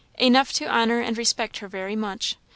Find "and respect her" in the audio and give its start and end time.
0.99-1.67